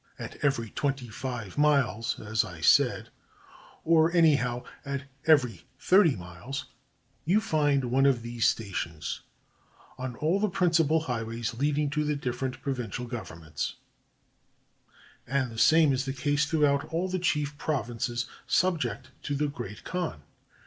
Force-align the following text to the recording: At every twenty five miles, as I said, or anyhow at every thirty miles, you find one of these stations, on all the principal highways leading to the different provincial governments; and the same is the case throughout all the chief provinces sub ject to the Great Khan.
At 0.17 0.37
every 0.43 0.71
twenty 0.71 1.09
five 1.09 1.59
miles, 1.59 2.19
as 2.19 2.43
I 2.43 2.59
said, 2.59 3.09
or 3.85 4.11
anyhow 4.11 4.63
at 4.83 5.03
every 5.27 5.67
thirty 5.79 6.15
miles, 6.15 6.65
you 7.23 7.39
find 7.39 7.83
one 7.85 8.07
of 8.07 8.23
these 8.23 8.47
stations, 8.47 9.21
on 9.99 10.15
all 10.15 10.39
the 10.39 10.49
principal 10.49 11.01
highways 11.01 11.53
leading 11.53 11.91
to 11.91 12.03
the 12.03 12.15
different 12.15 12.63
provincial 12.63 13.05
governments; 13.05 13.75
and 15.27 15.51
the 15.51 15.59
same 15.59 15.93
is 15.93 16.05
the 16.05 16.13
case 16.13 16.47
throughout 16.47 16.83
all 16.91 17.07
the 17.07 17.19
chief 17.19 17.55
provinces 17.59 18.25
sub 18.47 18.79
ject 18.81 19.11
to 19.21 19.35
the 19.35 19.49
Great 19.49 19.83
Khan. 19.83 20.23